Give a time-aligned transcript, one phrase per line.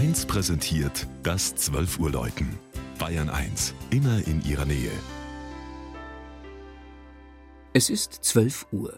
[0.00, 2.58] 1 präsentiert das 12 Uhr Läuten.
[2.98, 4.90] Bayern 1, immer in ihrer Nähe.
[7.74, 8.94] Es ist 12 Uhr.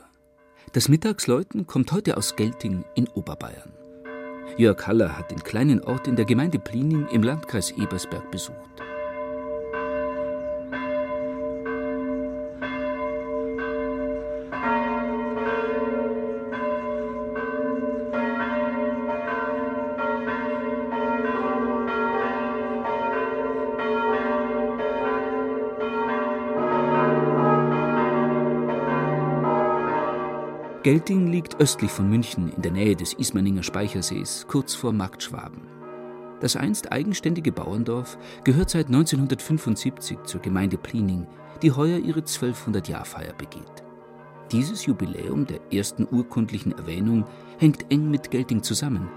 [0.75, 3.73] Das Mittagsläuten kommt heute aus Gelting in Oberbayern.
[4.57, 8.82] Jörg Haller hat den kleinen Ort in der Gemeinde Plining im Landkreis Ebersberg besucht.
[30.83, 35.61] Gelting liegt östlich von München in der Nähe des Ismaninger Speichersees, kurz vor Marktschwaben.
[36.41, 41.29] Das einst eigenständige Bauerndorf gehört seit 1975 zur Gemeinde Plining,
[41.63, 43.85] die heuer ihre 1200-Jahrfeier begeht.
[44.51, 47.27] Dieses Jubiläum der ersten urkundlichen Erwähnung
[47.59, 49.09] hängt eng mit Gelting zusammen.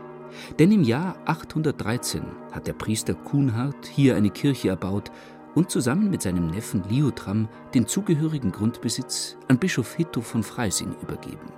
[0.60, 2.22] Denn im Jahr 813
[2.52, 5.10] hat der Priester Kuhnhardt hier eine Kirche erbaut
[5.56, 11.52] und zusammen mit seinem Neffen Liutram den zugehörigen Grundbesitz an Bischof Hitto von Freising übergeben.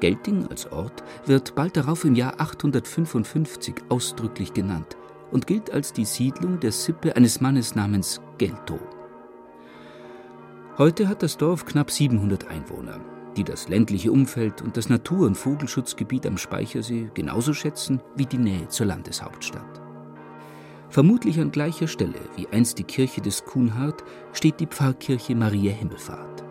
[0.00, 4.96] Gelting als Ort wird bald darauf im Jahr 855 ausdrücklich genannt
[5.30, 8.78] und gilt als die Siedlung der Sippe eines Mannes namens Gelto.
[10.78, 13.00] Heute hat das Dorf knapp 700 Einwohner,
[13.36, 18.38] die das ländliche Umfeld und das Natur- und Vogelschutzgebiet am Speichersee genauso schätzen wie die
[18.38, 19.79] Nähe zur Landeshauptstadt.
[20.90, 24.02] Vermutlich an gleicher Stelle wie einst die Kirche des Kuhnhardt
[24.32, 26.42] steht die Pfarrkirche Maria Himmelfahrt.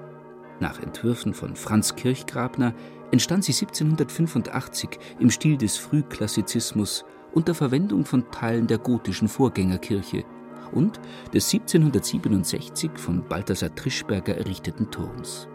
[0.61, 2.73] Nach Entwürfen von Franz Kirchgrabner
[3.11, 10.23] entstand sie 1785 im Stil des Frühklassizismus unter Verwendung von Teilen der gotischen Vorgängerkirche
[10.71, 11.01] und
[11.33, 15.49] des 1767 von Balthasar Trischberger errichteten Turms.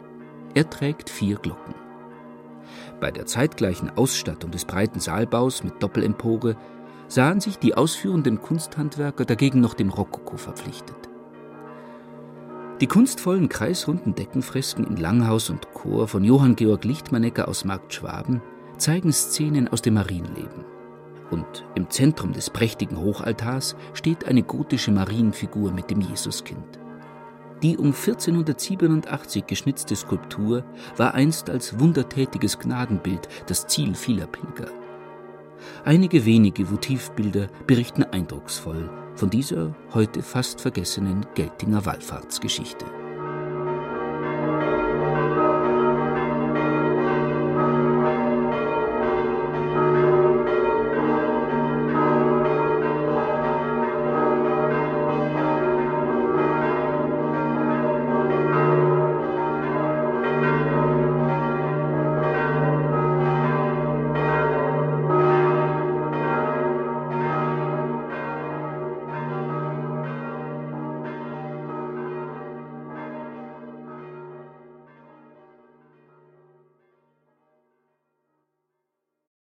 [0.54, 1.74] Er trägt vier Glocken.
[3.00, 6.56] Bei der zeitgleichen Ausstattung des breiten Saalbaus mit Doppelempore
[7.08, 10.96] sahen sich die ausführenden Kunsthandwerker dagegen noch dem Rokoko verpflichtet.
[12.80, 18.42] Die kunstvollen kreisrunden Deckenfresken in Langhaus und Chor von Johann Georg Lichtmannecker aus Markt Schwaben
[18.78, 20.64] zeigen Szenen aus dem Marienleben.
[21.30, 26.78] Und im Zentrum des prächtigen Hochaltars steht eine gotische Marienfigur mit dem Jesuskind.
[27.62, 30.64] Die um 1487 geschnitzte Skulptur
[30.96, 34.70] war einst als wundertätiges Gnadenbild das Ziel vieler Pilger.
[35.84, 43.03] Einige wenige Votivbilder berichten eindrucksvoll von dieser heute fast vergessenen Geltinger Wallfahrtsgeschichte.